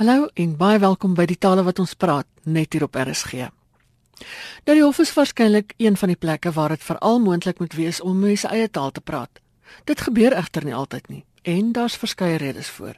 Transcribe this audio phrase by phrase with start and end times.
[0.00, 3.50] Hallo en baie welkom by die tale wat ons praat net hier op RSG.
[4.64, 8.00] Nou die hof is waarskynlik een van die plekke waar dit veral moontlik moet wees
[8.00, 9.42] om mense eie taal te praat.
[9.84, 12.94] Dit gebeur egter nie altyd nie en daar's verskeie redes voor.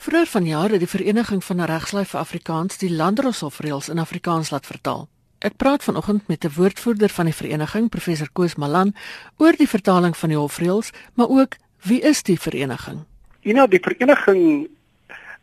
[0.00, 5.10] Vroeër vanjaar het die Vereniging van Regslui vir Afrikaans die Landdroshof-reëls in Afrikaans laat vertaal.
[5.44, 8.94] Ek praat vanoggend met 'n woordvoerder van die vereniging, professor Koos Malan,
[9.36, 13.04] oor die vertaling van die hofreëls, maar ook wie is die vereniging?
[13.42, 14.68] Ina, die vereniging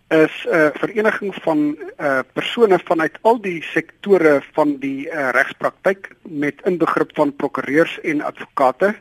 [0.08, 6.12] is 'n uh, vereniging van uh, persone vanuit al die sektore van die uh, regspraktyk
[6.22, 8.96] met inbegrip van prokureurs en advokate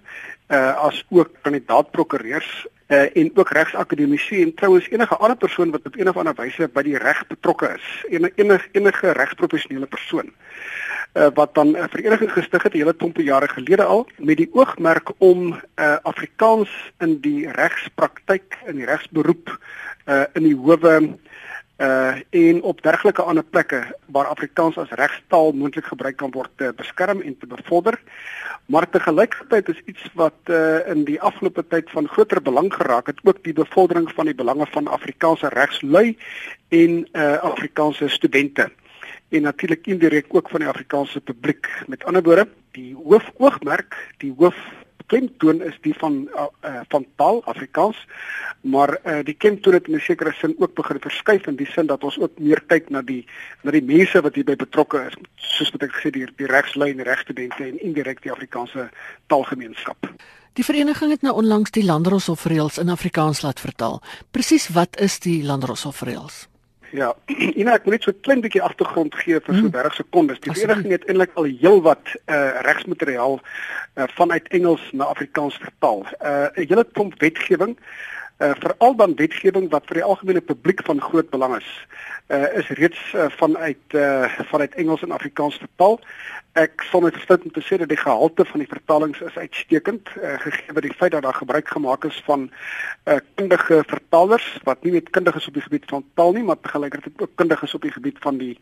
[0.48, 5.96] uh, as ook kandidaatprokureurs uh, en ook regsakademici en trouens enige ander persoon wat op
[5.96, 8.04] een of ander wyse by die reg betrokke is.
[8.08, 10.32] Enige enige, enige regsprofessionele persoon.
[11.14, 15.12] Uh, wat dan 'n vereniging gestig het hele klompe jare gelede al met die oogmerk
[15.18, 19.58] om uh, Afrikaans in die regspraktyk in die regsberoep
[20.06, 21.16] uh, in die howe
[21.84, 26.72] uh en op dergelike ander plekke waar Afrikaans as regstaal moontlik gebruik kan word te
[26.76, 28.00] beskerm en te bevorder.
[28.66, 33.06] Maar te gelykheid is iets wat uh in die afgelope tyd van groter belang geraak
[33.06, 36.16] het, ook die bevordering van die belange van Afrikaanse regslui
[36.68, 38.70] en uh Afrikaanse studente
[39.28, 41.68] en natuurlik indirek ook van die Afrikaanse publiek.
[41.86, 44.56] Met ander woorde, die hoofoogmerk, die hoof
[45.06, 47.98] klemtoon is die van uh, uh, van taal Afrikaans,
[48.60, 51.86] maar uh, die klemtoon het in 'n sekere sin ook begin verskuif in die sin
[51.86, 53.26] dat ons ook meer kyk na die
[53.62, 57.64] na die mense wat hierby betrokke is, soos wat ek gesê die die regslyn, regstudente
[57.64, 58.90] en indirek die Afrikaanse
[59.26, 60.08] taalgemeenskap.
[60.54, 64.02] Die vereniging het nou onlangs die Landdroshof-reëls in Afrikaans laat vertaal.
[64.30, 66.53] Presies wat is die Landdroshof-reëls?
[66.94, 67.14] Ja,
[67.60, 69.98] Ina, ek moet net so 'n klein bietjie agtergrond gee vir so 30 hmm.
[69.98, 70.40] sekondes.
[70.44, 76.06] Die vereniging het eintlik al heelwat uh regsmateriaal uh vanuit Engels na Afrikaans vertaal.
[76.22, 77.74] Uh 'n hele klomp wetgewing
[78.44, 81.68] uh veral dan wetgewing wat vir die algemene publiek van groot belang is.
[82.28, 85.98] Uh is reeds uh, vanuit uh vanuit Engels en Afrikaans vertaal.
[86.52, 90.12] Ek sal net verstout om te sê dat die gehalte van die vertalings is uitstekend,
[90.20, 92.50] uh, gegee die feit dat daar gebruik gemaak is van
[93.04, 96.60] uh kundige vertalers wat nie net kundig is op die gebied van taal nie, maar
[96.60, 98.54] tegelykertyd ook kundig is op die gebied van die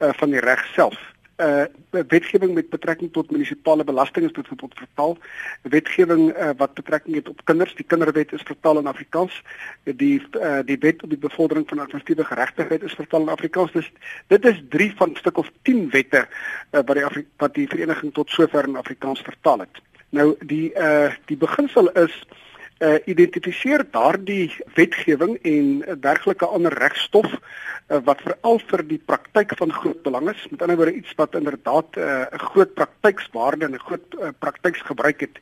[0.00, 0.98] uh van die reg self
[1.40, 5.16] uh wetgewing met betrekking tot munisipale belasting is byvoorbeeld vertaal.
[5.62, 9.42] Wetgewing uh, wat betrekking het op kinders, die kinderwet is vertaal in Afrikaans.
[9.84, 13.72] Die uh die wet op die bevordering van administratiewe geregtigheid is vertaal in Afrikaans.
[13.72, 13.92] Dus
[14.26, 18.14] dit is 3 van stuk of 10 wette uh, wat die Afri wat die vereniging
[18.14, 19.82] tot sover in Afrikaans vertaal het.
[20.10, 22.22] Nou die uh die beginsel is
[22.80, 25.66] uh identifiseer daardie wetgewing en
[26.00, 27.28] dergelike ander regstof
[27.90, 30.46] uh, wat veral vir die praktyk van groot belang is.
[30.50, 34.28] Met ander woorde iets wat inderdaad uh, 'n uh, groot praktykswaarde en 'n groot uh,
[34.38, 35.38] praktyksgebruik het.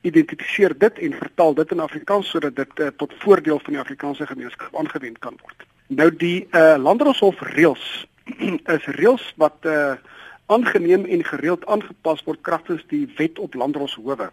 [0.00, 4.26] Identifiseer dit en vertaal dit in Afrikaans sodat dit uh, tot voordeel van die Afrikaanse
[4.26, 5.66] gemeenskap aangewend kan word.
[5.86, 8.06] Nou die uh, Landdroshof reëls
[8.76, 9.92] is reëls wat uh,
[10.46, 14.30] aangeneem en gereeld aangepas word kragtens die wet op landdroshowe.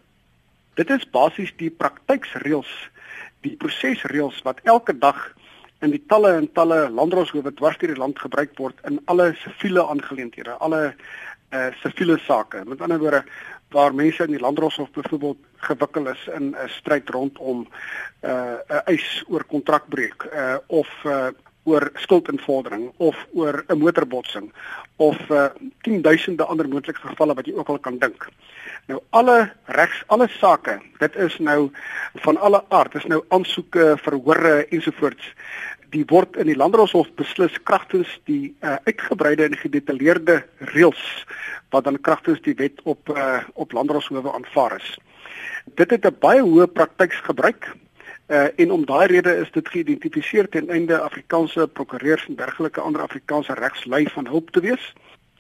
[0.75, 2.71] Dit is basies die praktyksreëls,
[3.47, 5.19] die prosesreëls wat elke dag
[5.85, 9.85] in die talle en talle landdroshowe dwars deur die land gebruik word in alle siviele
[9.87, 10.95] aangeleenthede, alle
[11.55, 12.63] uh siviele sake.
[12.67, 13.23] Met ander woorde
[13.71, 15.37] waar mense in die landdroshof byvoorbeeld
[15.67, 17.67] gewikkel is in 'n stryd rondom
[18.23, 21.29] uh 'n eis oor kontrakbreuk uh of uh
[21.63, 24.51] oor skuldinvordering of oor 'n motorbotsing
[24.95, 25.49] of uh
[25.81, 28.27] tienduisende ander moontlike gevalle wat jy ook al kan dink.
[28.85, 31.71] Nou alle regs alle sake, dit is nou
[32.21, 35.31] van alle aard, dis nou aansoeke, verhore ensovoorts,
[35.95, 40.41] die word in die Landdroshof beslis kragtens die uh, uitgebreide en gedetailleerde
[40.73, 41.01] reëls
[41.73, 44.91] wat dan kragtens die wet op uh, op Landdroshowe aanvaar is.
[45.81, 47.65] Dit het 'n baie hoë praktyksgebruik
[48.27, 53.01] uh, en om daai rede is dit geïdentifiseer ten einde Afrikaanse prokureurs en dergelike ander
[53.01, 54.93] Afrikaanse regslui van hulp te wees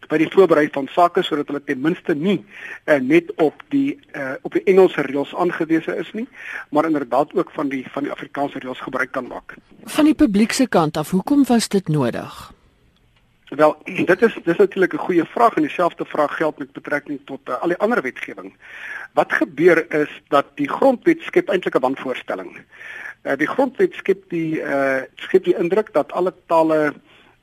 [0.07, 2.39] by die voorbereiding van sake sodat hulle ten minste nie
[2.85, 6.27] uh, net op die uh, op die Engelse reëls aangewese is nie,
[6.69, 9.57] maar inderdaad ook van die van die Afrikaanse reëls gebruik kan maak.
[9.97, 12.53] Van die publiek se kant af, hoekom was dit nodig?
[13.49, 17.39] Wel, dit is dis natuurlik 'n goeie vraag en dieselfde vraag geld met betrekking tot
[17.49, 18.53] uh, al die ander wetgewing.
[19.13, 22.57] Wat gebeur is dat die grondwet skep eintlik 'n wanvoorstelling.
[23.23, 26.93] Uh, die grondwet skep die uh, skep die indruk dat alle tale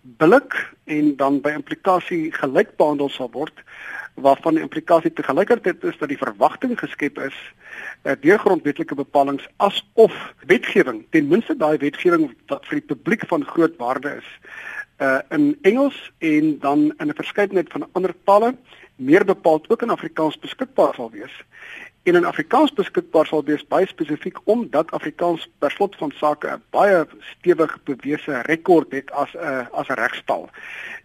[0.03, 3.63] billik en dan by implikasie gelyk behandel sal word
[4.15, 7.37] waarvan die implikasie te gelykertyd is dat die verwagting geskep is
[8.05, 10.17] uh, deur grondwetlike bepalinge asof
[10.51, 14.29] wetgewing ten minste daai wetgewing wat vir die publiek van groot waarde is
[14.99, 18.57] uh, in Engels en dan in 'n verskeidenheid van ander tale
[18.97, 21.35] meer bepaald ook in Afrikaans beskikbaar sal wees
[22.03, 26.63] en in Afrikaans beskikbaar sal wees baie spesifiek omdat Afrikaans per slot van sake 'n
[26.71, 27.07] baie
[27.37, 30.51] stewig bewese rekord het as 'n uh, as 'n regstaal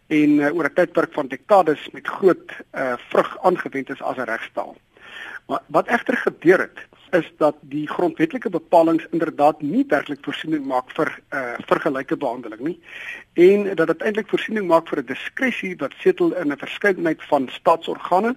[0.07, 4.29] en uh, oor 'n tydperk van dekades met groot uh, vrug aangewend is as 'n
[4.29, 4.75] regstaal.
[5.47, 6.79] Maar wat egter gebeur het
[7.11, 12.61] is dat die grondwetlike bepalinge inderdaad nie werklik voorsiening maak vir 'n uh, vergelyke behandeling
[12.61, 12.79] nie
[13.33, 17.49] en dat dit eintlik voorsiening maak vir 'n diskresie wat setel in 'n verskeidenheid van
[17.49, 18.35] staatsorgane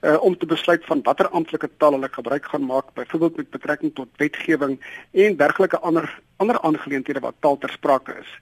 [0.00, 3.94] uh, om te besluit van watter amptelike taal hulle gebruik gaan maak, byvoorbeeld met betrekking
[3.94, 4.78] tot wetgewing
[5.10, 8.32] en dergelike ander ander aangeleenthede wat taal ter sprake is.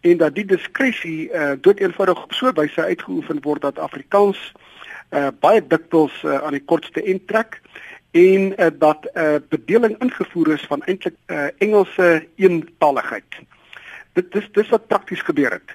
[0.00, 4.52] En dat die diskresie uh, doeteenvoudig op so 'n wyse uitgeoefen word dat Afrikaans
[5.10, 7.60] uh, baie dikwels uh, aan die kortste end trek
[8.22, 13.40] en uh, dat 'n uh, bedeling ingevoer is van eintlik uh, Engelse eentaligheid
[14.18, 15.74] dit dis dis wat prakties gebeur het.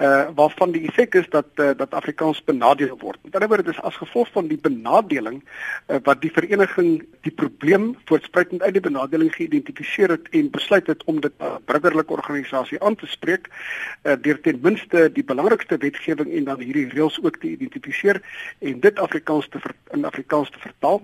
[0.00, 3.18] Uh waarvan die effek is dat uh, dat Afrikaans benadeel word.
[3.22, 7.90] Met ander woorde dis as gevolg van die benadeling uh, wat die vereniging die probleem
[8.08, 12.80] voortspruitend uit die benadeling geïdentifiseer het en besluit het om dit 'n uh, burgerlike organisasie
[12.80, 17.36] aan te spreek uh, deur ten minste die belangrikste wetgewing en dan hierdie reëls ook
[17.36, 18.22] te identifiseer
[18.58, 21.02] en dit Afrikaans te ver, in Afrikaans te vertaal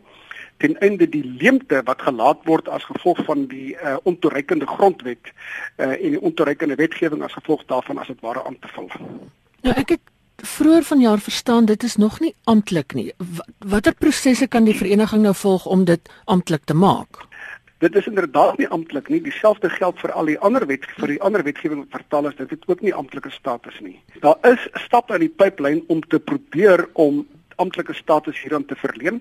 [0.57, 5.33] ten einde die leemte wat gelaat word as gevolg van die uh, ontoereikende grondwet
[5.77, 8.89] uh, en die ontoereikende wetgewing as gevolg daarvan as dit ware aan te vul.
[9.67, 10.05] Nou ek het
[10.47, 13.13] vroeër vanjaar verstaan dit is nog nie amptelik nie.
[13.59, 17.25] Watter prosesse kan die vereniging nou volg om dit amptelik te maak?
[17.85, 19.21] Dit is inderdaad nie amptelik nie.
[19.21, 22.37] Dieselfde geld vir al die ander wet vir die ander wetgewing wat vertaal is.
[22.37, 23.99] Dit het ook nie amptelike status nie.
[24.21, 27.27] Daar is stappe in die pipeline om te probeer om
[27.57, 29.21] amptelike status hieraan te verleen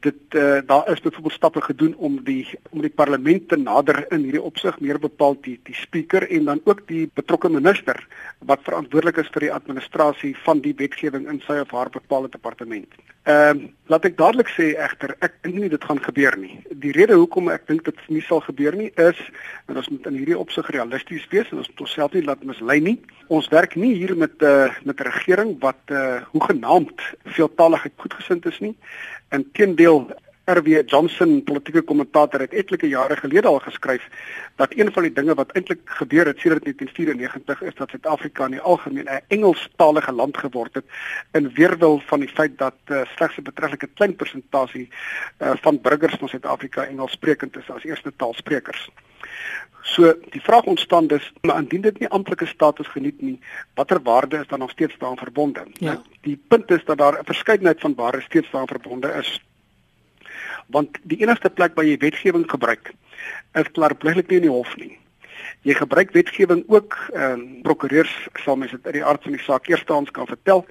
[0.00, 4.22] dit uh, daar is byvoorbeeld stappe gedoen om die om die parlement te nader in
[4.22, 8.06] hierdie opsig meer bepaal die die spreker en dan ook die betrokke minister
[8.38, 13.00] wat verantwoordelik is vir die administrasie van die wetgewing in sy of haar bepaalde departement.
[13.28, 16.58] Ehm uh, laat ek dadelik sê egter ek dink nie dit gaan gebeur nie.
[16.84, 19.20] Die rede hoekom ek dink dit nie sal gebeur nie is
[19.66, 22.78] dat ons moet in hierdie opsig realisties wees en ons moet onsself nie laat mislei
[22.84, 22.98] nie.
[23.32, 28.46] Ons werk nie hier met 'n uh, met 'n regering wat uh, hoegenaamd veeltaligheid goedgesind
[28.46, 28.76] is nie.
[29.30, 29.87] Inteendeel
[30.48, 30.82] R.W.
[30.86, 34.04] Johnson, politieke kommentator het etlike jare gelede al geskryf
[34.56, 38.56] dat een van die dinge wat eintlik gebeur het sedert 1994 is dat Suid-Afrika in
[38.56, 40.84] die algemeen 'n Engelstalige land geword het
[41.32, 46.14] in weerwil van die feit dat uh, slegs 'n betreklike klein persentasie uh, van burgers
[46.14, 48.88] van Suid-Afrika Engelssprekend is as eerste taalsprekers.
[49.82, 53.40] So die vraag ontstaan dus, maar indien dit nie amptelike status geniet nie,
[53.74, 55.66] watter waarde is dan nog steeds daaraan verbonde?
[55.72, 56.02] Ja.
[56.20, 59.40] Die punt is dat daar 'n verskeidenheid van waardes steeds daaraan verbonde is
[60.68, 62.92] want die enigste plek waar jy wetgewing gebruik
[63.54, 64.98] is klaarpleglik nie in die hof nie.
[65.66, 68.12] Jy gebruik wetgewing ook ehm um, prokureurs
[68.44, 70.64] sal mens dit uit die aard van die saak eerstehands kan vertel.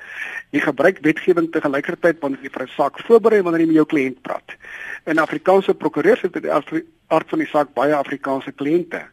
[0.55, 3.85] Jy gebruik wetgewing te gelykertyd wanneer jy vir 'n saak voorberei wanneer jy met jou
[3.85, 4.55] kliënt praat.
[5.03, 9.03] En Afrikaanse prokureurs het die aard van die saak baie Afrikaanse kliënte.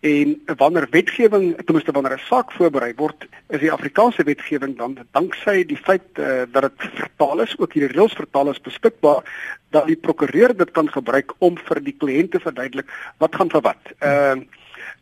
[0.00, 4.98] En wanneer wetgewing, ten minste wanneer 'n saak voorberei word, is die Afrikaanse wetgewing dan
[5.10, 9.24] danksy die feit uh, dat dit vertaal is, ook hierdie reëls vertaal is beskikbaar
[9.70, 12.86] dat die prokureur dit kan gebruik om vir die kliënt te verduidelik
[13.18, 13.82] wat gaan vir wat.
[13.98, 14.44] Ehm uh,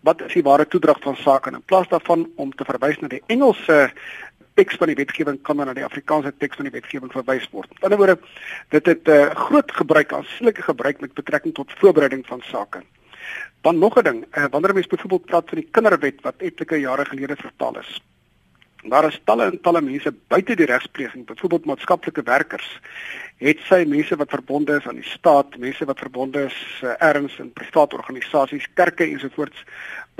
[0.04, 3.22] wat is die ware toedrag van sake in plaas daarvan om te verwys na die
[3.32, 3.92] Engelse
[4.54, 7.70] teks van die wetgewing kan dan na die Afrikaanse teks van die wetgewing verwys word.
[7.70, 8.18] Aan die ander woorde,
[8.74, 12.82] dit het 'n uh, eh, groot gebruik, aansienlike gebruik met betrekking tot voorbereiding van sake.
[13.60, 17.04] Dan nog 'n ding, uh, wanneer mens byvoorbeeld praat van die kinderwet wat etlike jare
[17.04, 18.02] gelede vertaal is.
[18.84, 22.80] Daar is talle en talle mense buite die regspleging, byvoorbeeld maatskaplike werkers.
[23.40, 27.38] Het sy mense wat verbonde is aan die staat, mense wat verbonde is uh, erns
[27.38, 29.64] in private organisasies, kerke ensovoorts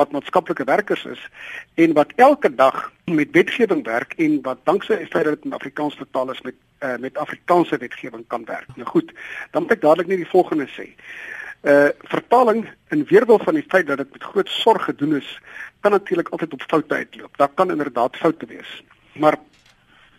[0.00, 1.29] wat maatskaplike werkers is
[1.75, 5.52] en wat elke dag met wetgewing werk en wat danksy die feit dat dit in
[5.52, 8.69] Afrikaans vertaal is met uh, met Afrikaanse wetgewing kan werk.
[8.76, 9.12] Nou goed,
[9.50, 10.90] dan moet ek dadelik net die volgende sê
[11.64, 15.40] uh vertaling in weerwil van die feit dat dit met groot sorg gedoen is,
[15.80, 17.37] kan natuurlik altyd op foute uitloop.
[17.37, 18.83] Daar kan inderdaad foute wees.
[19.12, 19.37] Maar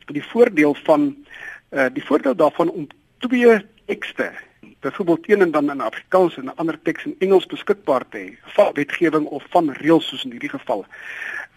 [0.05, 1.15] die voordeel van
[1.69, 2.87] uh die voordeel daarvan om
[3.17, 4.31] twee tekste,
[4.79, 8.51] byvoorbeeld een en dan in Afrikaans en 'n ander teks in Engels beskikbaar te hê,
[8.53, 10.85] van wetgewing of van reëls soos in hierdie geval,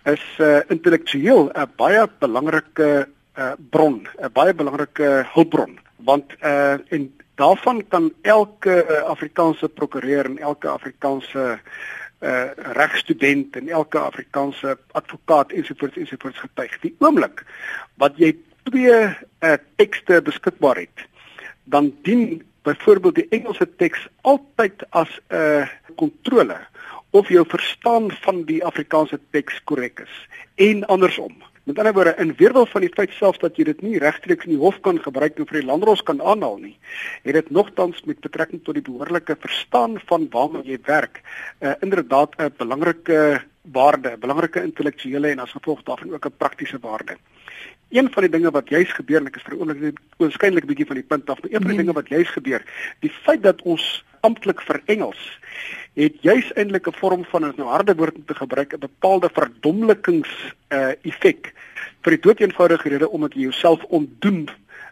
[0.04, 7.12] is uh intellektueel 'n baie belangrike uh bron, 'n baie belangrike hulpbron, want uh en
[7.38, 11.58] daarvan kan elke uh, Afrikaanse prokureur en elke Afrikaanse
[12.18, 16.72] uh regstudent en elke Afrikaanse advokaat ensovoorts ensovoorts getuig.
[16.82, 17.44] Die oomblik
[18.02, 18.32] wat jy
[18.66, 21.04] twee uh tekste beskikbaar het,
[21.70, 26.58] dan dien byvoorbeeld die Engelse teks altyd as 'n uh, kontrole
[27.10, 30.14] of jou verstaan van die Afrikaanse teks korrek is
[30.54, 31.38] en andersom.
[31.68, 34.54] Met ander woorde, in weerwil van die feit self dat jy dit nie regstreeks in
[34.54, 36.72] die hof kan gebruik of vir die landros kan aanhaal nie,
[37.26, 41.20] het dit nogtans met betrekking tot die behoorlike verstaan van waarmee jy werk,
[41.60, 43.18] uh, inderdaad 'n belangrike
[43.76, 47.18] waarde, belangrike intellektuele en as gevolg daarvan ook 'n praktiese waarde.
[47.90, 50.96] Een van die dinge wat juis gebeur, ek is vir oomblik oorskynlik 'n bietjie van
[50.96, 51.84] die punt af, maar een van die nee.
[51.84, 52.64] dinge wat juis gebeur,
[53.00, 55.38] die feit dat ons amptelik vir Engels
[55.98, 59.30] het juis eintlik 'n vorm van 'n nou harde woord om te gebruik 'n bepaalde
[59.32, 60.30] verdomlikings
[60.70, 61.52] uh effek
[62.02, 64.48] vir die dood eenvoudige rede omdat jy jouself ontdoen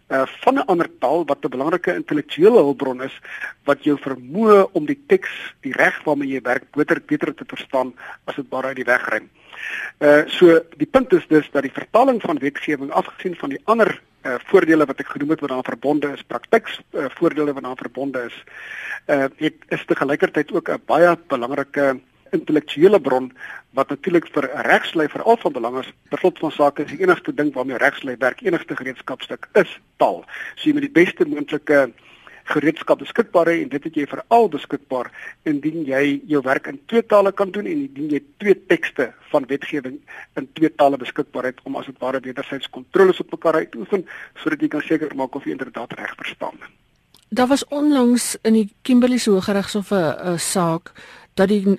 [0.09, 3.21] uh van 'n ander taal wat 'n belangrike intellektuele hulpbron is
[3.65, 5.31] wat jou vermoë om die teks,
[5.61, 9.09] die reg waarmee jy werk, beter beter te verstaan as dit bare uit die weg
[9.09, 9.31] ren.
[9.99, 14.03] Uh so die punt is dus dat die vertaling van wetgewing afgesien van die ander
[14.27, 17.85] uh voordele wat ek genoem het wat daaraan verbonde is, praktiks uh, voordele wat daaraan
[17.85, 18.37] verbonde is,
[19.07, 21.97] uh het is te gelykertyd ook 'n baie belangrike
[22.31, 23.31] intellektuele bron
[23.77, 25.93] wat natuurlik vir regslei veral van belang is.
[26.11, 30.25] Beslot van sake is die enigste ding waarmee regslei werk, enigste gereedskapstuk is taal.
[30.57, 31.93] So jy moet die beste moontlike
[32.53, 35.11] gereedskap beskikbaar hê en dit het jy veral beskikbaar
[35.51, 39.47] indien jy jou werk in twee tale kan doen en indien jy twee tekste van
[39.51, 39.99] wetgewing
[40.41, 43.83] in twee tale beskikbaar het om as dit ware wederzijds kontroles op mekaar uit te
[43.83, 44.07] oefen
[44.43, 46.59] sodat jy kan seker maak of jy inderdaad reg verstaan.
[47.29, 50.93] Daar was onlangs in die Kimberley Hooggeregshof 'n saak
[51.35, 51.79] dat die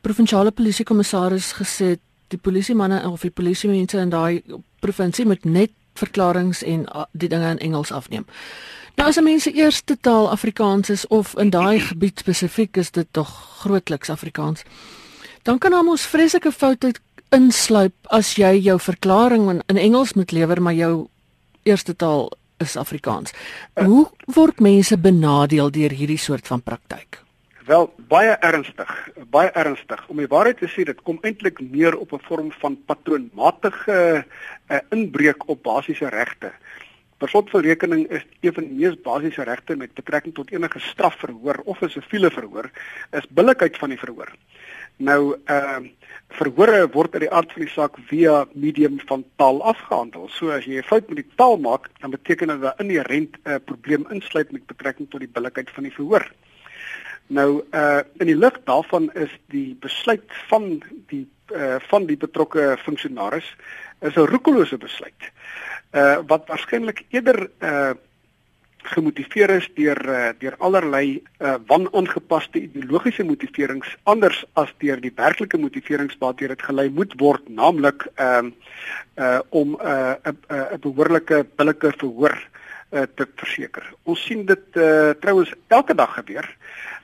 [0.00, 1.98] provinsiale polisiekommissaris gesê
[2.28, 4.42] die polisiemanne of die polisiemense in daai
[4.80, 8.26] provinsie moet net verklaringe en die dinge in Engels afneem.
[8.98, 12.90] Nou as 'n mens se eerste taal Afrikaans is of in daai gebied spesifiek is
[12.90, 13.28] dit tog
[13.60, 14.62] grootliks Afrikaans.
[15.42, 16.92] Dan kan ons vreeslike foute
[17.30, 21.08] insluip as jy jou verklaring in, in Engels moet lewer maar jou
[21.62, 23.32] eerste taal is Afrikaans.
[23.74, 27.22] Hoe word mense benadeel deur hierdie soort van praktyk?
[27.66, 30.08] Wel baie ernstig, baie ernstig.
[30.08, 34.24] Om die waarheid te sê, dit kom eintlik neer op 'n vorm van patroonmatige
[34.70, 36.52] uh, inbreuk op basiese regte.
[37.18, 40.78] Per slot van rekening is een van die mees basiese regte met betrekking tot enige
[40.78, 42.70] strafverhoor of 'n siviele verhoor
[43.10, 44.30] is billikheid van die verhoor.
[44.96, 45.90] Nou ehm uh,
[46.28, 50.28] verhore word uit die aard van die saak via medium van taal afgehandel.
[50.28, 53.50] So as jy 'n fout met die taal maak, dan beteken dit 'n inherent 'n
[53.50, 56.30] uh, probleem insluit met betrekking tot die billikheid van die verhoor.
[57.26, 62.76] Nou uh in die lig daarvan is die besluit van die uh van die betrokke
[62.78, 63.56] funksionaris
[64.00, 65.32] is 'n roekelose besluit.
[65.92, 67.94] Uh wat waarskynlik eerder uh
[68.88, 75.58] gemotiveer is deur uh, deur allerlei uh, wanaangepaste ideologiese motiverings anders as deur die werklike
[75.60, 78.52] motiverings waartoe dit gelei moet word naamlik um,
[79.18, 82.38] uh, om 'n uh, 'n uh, 'n behoorlike billike verhoor
[82.90, 83.84] uh, te verseker.
[84.08, 86.48] Ons sien dit uh, trouens elke dag gebeur.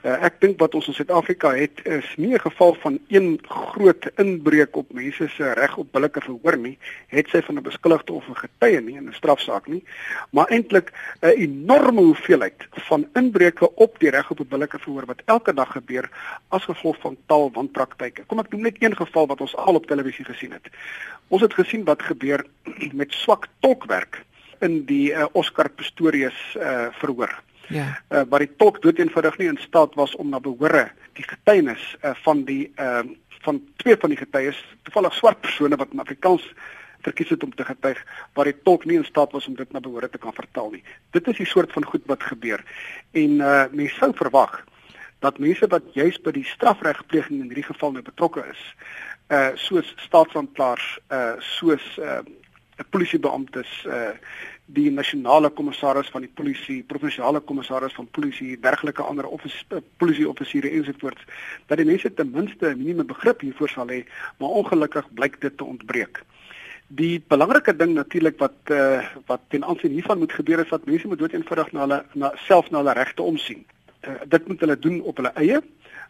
[0.05, 4.09] Uh, ek dink wat ons in Suid-Afrika het is nie 'n geval van een groot
[4.21, 8.29] inbreuk op mense se reg op billike verhoor nie, het sy van 'n beskuldigde of
[8.29, 9.85] 'n getuie nie in 'n strafsaak nie,
[10.31, 15.23] maar eintlik 'n enorme hoeveelheid van inbreuke op die reg op 'n billike verhoor wat
[15.25, 16.11] elke dag gebeur
[16.49, 18.25] as gevolg van taalwanpraktyke.
[18.27, 20.69] Kom ek noem net een geval wat ons al op televisie gesien het.
[21.29, 22.45] Ons het gesien wat gebeur
[23.01, 24.25] met swak tolkwerk
[24.67, 27.33] in die uh, Oscar Pistorius uh, verhoor.
[27.73, 27.95] Ja.
[28.11, 32.17] Uh, waar die tolk doeteenvoudig nie in staat was om na behore die getuienis uh,
[32.27, 34.57] van die ehm uh, van twee van die getuies,
[34.89, 36.47] toevallig swart persone wat in Afrikaans
[37.05, 37.99] verkies het om te getuig,
[38.33, 40.83] waar die tolk nie in staat was om dit na behore te kan vertaal nie.
[41.13, 42.65] Dit is die soort van goed wat gebeur.
[43.13, 44.63] En uh mense sou verwag
[45.25, 48.65] dat mense wat juis by die strafregpleging in hierdie geval nou betrokke is,
[49.33, 52.23] uh soos staatsanklaers, uh soos uh
[52.91, 54.17] polisiebeamptes uh
[54.67, 60.71] die nasionale kommissaris van die polisie, provinsiale kommissaris van polisie, dergelike ander eh, polisie offisiere
[60.71, 61.27] ensovoorts,
[61.69, 64.05] dat die mense ten minste 'n minimum begrip hiervoor sal hê,
[64.39, 66.23] maar ongelukkig blyk dit te ontbreek.
[66.89, 71.07] Die belangrike ding natuurlik wat uh, wat ten aansien hiervan moet gebeur is dat mense
[71.07, 73.65] moet doeteenvoudig na hulle na self na hulle regte omsien.
[74.05, 75.63] Uh, dit moet hulle doen op hulle eie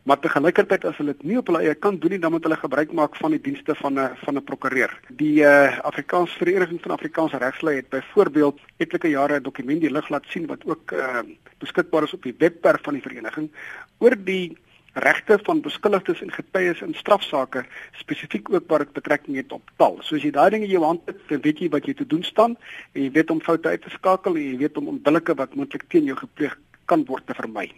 [0.05, 2.45] maar te gelykertyd as hulle dit nie op hulle eie kan doen nie, dan moet
[2.45, 4.93] hulle gebruik maak van die dienste van 'n van 'n prokureur.
[5.09, 10.09] Die uh, Afrikaanse Vereniging van Afrikaanse Regslei het byvoorbeeld etlike jare 'n dokument die lig
[10.09, 11.23] laat sien wat ook uh,
[11.59, 13.51] beskikbaar is op die webwerf van die vereniging
[13.99, 14.57] oor die
[14.95, 19.99] regte van beskuldigdes en getuies in strafsaake spesifiek ook waar dit betrekking het op taal.
[20.03, 22.07] So as jy daai dinge in jou hand het, dan weet jy wat jy te
[22.07, 22.57] doen staan
[22.93, 25.89] en jy weet om foute uit te skakel en jy weet om onbillike wat moontlik
[25.89, 27.73] teen jou gepleeg kan word te vermy.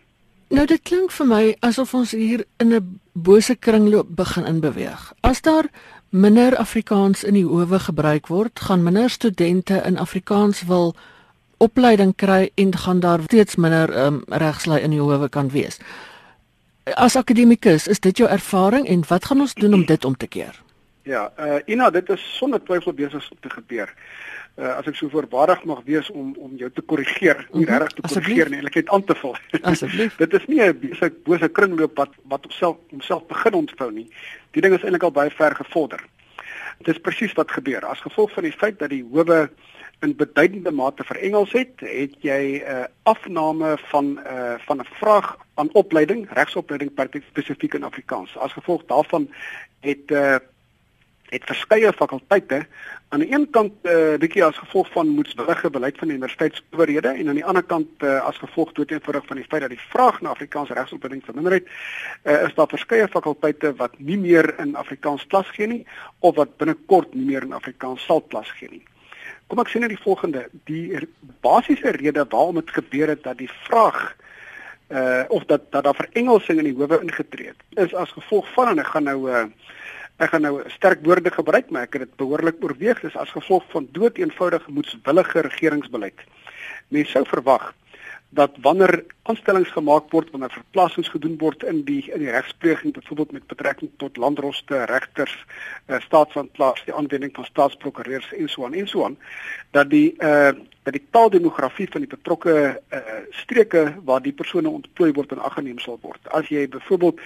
[0.48, 5.12] Nou dit klink vir my asof ons hier in 'n bose kringloop begin inbeweeg.
[5.20, 5.66] As daar
[6.10, 10.94] minder Afrikaans in die howe gebruik word, gaan minder studente in Afrikaans wil
[11.56, 15.78] opleiding kry en gaan daar steeds minder um, regslei in die howe kan wees.
[16.94, 20.26] As akademikus, is dit jou ervaring en wat gaan ons doen om dit om te
[20.26, 20.62] keer?
[21.02, 23.94] Ja, uh Ina, dit is sonder twyfel besig om te gebeur.
[24.56, 27.78] Uh as ek so voorbarig mag wees om om jou te korrigeer, nie mm -hmm.
[27.82, 29.36] regtig te korrigeer nie, eintlik net aan te vul.
[29.62, 30.16] Asseblief.
[30.24, 34.08] dit is nie 'n besig bose kringloop wat wat op self homself begin ontvou nie.
[34.50, 36.00] Die ding is eintlik al baie ver gevorder.
[36.78, 37.84] Dit is presies wat gebeur.
[37.84, 39.50] As gevolg van die feit dat die howe
[40.00, 45.36] in beduidende mate verengels het, het jy 'n uh, afname van uh, van 'n vraag
[45.54, 46.90] aan opleiding, regsopleiding
[47.28, 48.36] spesifiek in Afrikaans.
[48.36, 49.28] As gevolg daarvan
[49.80, 50.36] het uh,
[51.28, 52.66] het verskeie fakulteite
[53.08, 57.08] aan die een kant 'n uh, bietjie as gevolg van moedswillige beleid van die universiteitsowerhede
[57.08, 60.20] en aan die ander kant uh, as gevolg doeteenvoudig van die feit dat die vraag
[60.20, 61.66] na Afrikaanse regsopleiding verminder het,
[62.22, 65.86] uh, is daar verskeie fakulteite wat nie meer in Afrikaans klas gee nie
[66.18, 68.84] of wat binnekort nie meer in Afrikaans sal klas gee nie.
[69.46, 71.08] Kom ek sê net die volgende, die
[71.40, 74.16] basiese rede waarom dit gebeur het dat die vraag
[74.88, 78.68] uh of dat dat daar verengelsing in die howe ingetree het is as gevolg van
[78.68, 79.44] en ek gaan nou uh
[80.16, 83.64] ek gaan nou sterk woorde gebruik maar ek het dit behoorlik oorweeg dis as gevolg
[83.72, 86.22] van dood eenvoudige moedswillige regeringsbeleid.
[86.88, 87.72] Mense sou verwag
[88.36, 93.32] dat wanneer aanstellings gemaak word wanneer verplasings gedoen word in die in die regspleging byvoorbeeld
[93.32, 98.88] met betrekking tot landroste regters uh, staatsaanklaers die aanwending van staatsprokureurs en so aan en
[98.88, 99.18] so aan
[99.76, 100.52] dat die uh,
[100.86, 102.52] dat die taaldemografie van die betrokke
[102.94, 103.00] uh,
[103.42, 106.20] streke waar die persone ontplooi word en aggeneem sal word.
[106.30, 107.18] As jy byvoorbeeld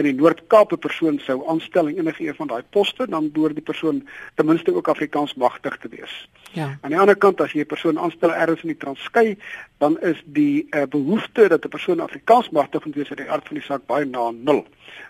[0.00, 3.58] in die Noord-Kaap 'n persoon sou aanstel in enige een van daai poste, dan behoort
[3.60, 4.00] die persoon
[4.34, 6.14] ten minste ook Afrikaans magtig te wees.
[6.52, 6.78] Ja.
[6.80, 9.36] Aan die ander kant as jy 'n persoon aanstel ergens in die Transkei,
[9.78, 13.46] dan is die uh, behoefte dat 'n persoon Afrikaans magtig moet wees uit die aard
[13.46, 14.66] van die saak baie na nul.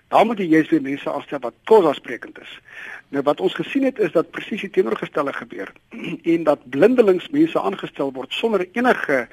[0.08, 2.60] Daar moet jy juist weer mense aanstel wat kosaasprekend is.
[3.08, 5.72] Nou wat ons gesien het is dat presies die teenoorgestelde gebeur
[6.34, 9.28] en dat blindelings mense aangestel word sonder enige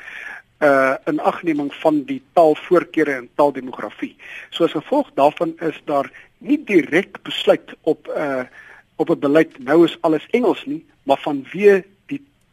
[0.59, 4.15] uh inagneming van die taalvoorkeure en taaldemografie.
[4.49, 8.43] So as gevolg daarvan is daar nie direk besluit op uh
[8.95, 11.83] op 'n beleid nou is alles Engels nie, maar vanweë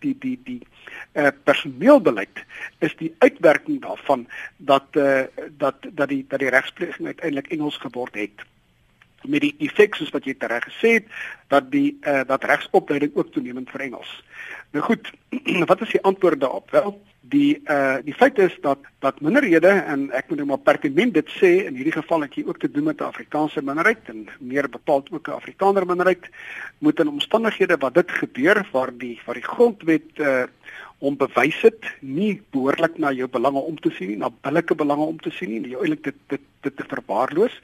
[0.04, 0.60] die die die
[1.14, 2.44] uh personeelbeleid
[2.78, 4.26] is die uitwerking daarvan
[4.56, 5.24] dat uh
[5.58, 8.46] dat dat die dat die regspleging uiteindelik Engels geword het
[9.26, 11.10] met die effek soos wat jy tereg gesê het
[11.52, 14.10] dat die uh, dat regsopleiding ook toenemend vir Engels.
[14.76, 15.10] Nou goed,
[15.70, 16.70] wat is die antwoord daarop?
[16.70, 21.14] Wel, die uh die feit is dat dat minderhede en ek moet nou maar pertinent
[21.14, 24.28] dit sê in hierdie geval het jy ook te doen met 'n Afrikaanse minderheid en
[24.38, 26.28] meer bepaald ook 'n Afrikaner minderheid
[26.78, 30.44] moet in omstandighede wat dit gebeur waar die waar die grondwet uh
[30.98, 35.04] om bewys het nie behoorlik na jou belange om te sien nie, na billike belange
[35.04, 37.54] om te sien nie, jy eintlik dit dit dit te verbaarloos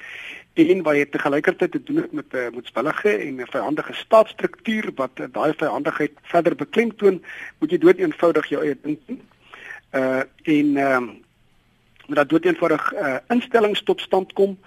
[0.62, 3.94] en waar jy te gelykertyd te doen het met 'n uh, moetswillige en 'n vyandige
[3.94, 7.22] staatsstruktuur wat uh, daai vyandigheid verder beklemtoon,
[7.58, 9.20] moet jy dood eenvoudig jou eie ding doen.
[9.92, 11.10] Uh en ehm uh,
[12.12, 14.58] met dat dood eenvoudig uh instellings tot stand kom,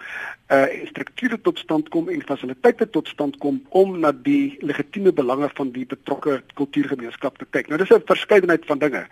[0.53, 5.49] uh strukture tot stand kom en fasiliteite tot stand kom om na die legitieme belange
[5.59, 7.69] van die betrokke kultuurgemeenskap te kyk.
[7.69, 9.05] Nou dis 'n verskeidenheid van dinge.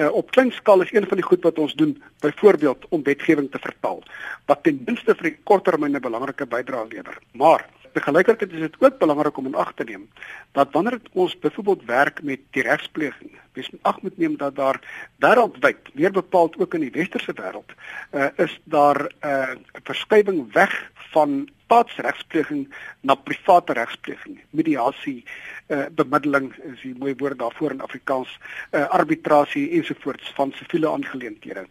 [0.00, 3.50] Uh op klein skaal is een van die goed wat ons doen, byvoorbeeld om wetgewing
[3.50, 4.02] te vertaal,
[4.46, 7.18] wat ten minste vir die korttermyn 'n belangrike bydrae lewer.
[7.32, 10.08] Maar tegelijkertijd is dit ook belangrik om in ag te neem
[10.52, 14.78] dat wanneer ons byvoorbeeld werk met die regspleging, mens moet ag moet neem dat daar
[15.22, 17.74] wêreldwyd, meer bepaald ook in die westerse wêreld,
[18.10, 22.68] uh, is daar 'n uh, verskywing weg van staatsregspleging
[23.00, 25.24] na private regspleging, mediasie,
[25.68, 28.38] uh, bemiddeling, is 'n mooi woord daarvoor in Afrikaans,
[28.70, 31.66] uh, arbitrasie ensovoorts van siviele aangeleenthede.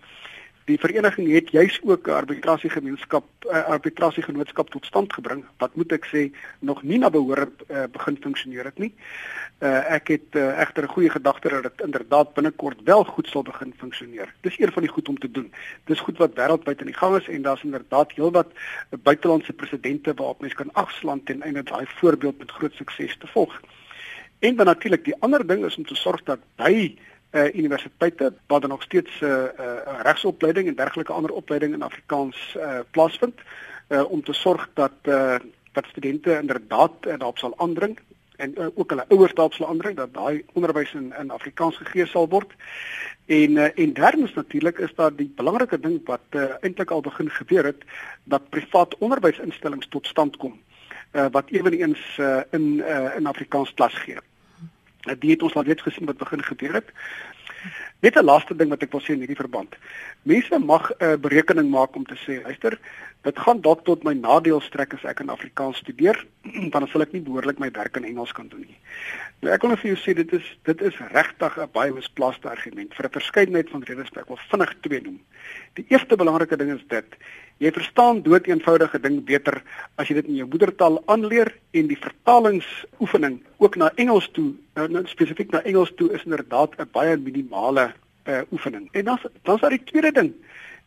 [0.66, 5.92] Die vereniging het juis ook 'n arbitrasiegemeenskap, 'n uh, arbitrasiegenootskap tot stand gebring wat moet
[5.92, 8.94] ek sê nog nie na behoore uh, begin funksioneer het nie.
[9.60, 13.44] Uh, ek het uh, egter 'n goeie gedagte dat dit inderdaad binnekort wel goed sal
[13.44, 14.34] begin funksioneer.
[14.42, 15.54] Dis een van die goed om te doen.
[15.84, 18.52] Dis goed wat wêreldwyd aan die gang is en daar's inderdaad heelwat
[19.04, 23.62] buitelandse presidente waarop mens kan agslaan ten einde daai voorbeeld met groot sukses te volg.
[24.40, 26.96] En dan natuurlik die ander ding is om te sorg dat by
[27.34, 31.82] uh, universiteite waar dan nog steeds 'n uh, uh, regsopleiding en dergelike ander opleiding in
[31.82, 33.40] Afrikaans uh, plaasvind
[33.90, 35.36] uh, om te sorg dat uh,
[35.72, 38.00] dat studente inderdaad uh, daarop sal aandring
[38.36, 42.06] en uh, ook hulle ouers daarop sal aandring dat daai onderwys in, in Afrikaans gegee
[42.06, 42.52] sal word.
[43.26, 47.30] En uh, en derdens natuurlik is daar die belangrike ding wat uh, eintlik al begin
[47.30, 47.84] gebeur het
[48.24, 50.60] dat privaat onderwysinstellings tot stand kom
[51.14, 54.18] uh, wat ewenigs uh, in uh, in Afrikaans klas gee.
[55.20, 56.92] Die het ons al reeds gesien wat begin gebeur het.
[58.04, 59.76] Net 'n laaste ding wat ek wil sê in hierdie verband.
[60.28, 62.78] Mense mag 'n uh, berekening maak om te sê, luister,
[63.24, 66.20] dit gaan dalk tot my nadeel strek as ek in Afrikaans studeer,
[66.72, 68.78] want dan sal ek nie behoorlik my werk in Engels kan doen nie.
[69.40, 72.50] Nou ek wil net vir jou sê dit is dit is regtig 'n baie misplaaste
[72.50, 75.20] argument vir 'n verskeidenheid van redes ek wil vinnig twee noem.
[75.80, 77.08] Die eerste belangrike ding is dit
[77.62, 79.60] Jy verstaan dood eenvoudige ding beter
[80.02, 84.88] as jy dit in jou moedertaal aanleer en die vertalingsoefening ook na Engels toe, nou,
[84.92, 87.93] nou spesifiek na Engels toe is inderdaad 'n baie minimale
[88.24, 88.88] uh, oefening.
[88.92, 90.34] En dan dan is daar die tweede ding.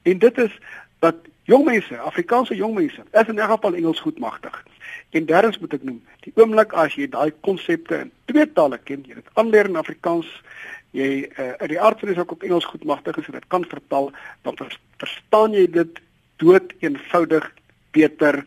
[0.03, 0.59] En dit is
[0.99, 4.65] dat jong mense, Afrikaanse jong mense, is in elk geval Engels goed magtig.
[5.11, 9.05] En derdens moet ek noem, die oomblik as jy daai konsepte in twee tale ken,
[9.07, 10.29] jy dit aanleer in Afrikaans,
[10.97, 13.49] jy uh, in die aard van die saak op Engels goed magtig is en dit
[13.53, 14.11] kan vertaal,
[14.47, 14.59] dan
[15.03, 16.01] verstaan jy dit
[16.43, 17.47] dood eenvoudig
[17.97, 18.43] beter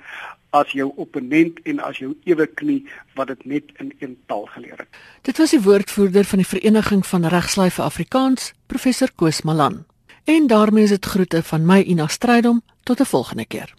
[0.50, 2.82] as jou opponent en as jou ewe knie
[3.16, 4.88] wat dit net in een taal geleer het.
[5.22, 9.86] Dit was die woordvoerder van die Vereniging van Regslaai vir Afrikaans, professor Koos Malan.
[10.24, 13.79] En daarmee is dit groete van my Ina Strydom tot 'n volgende keer.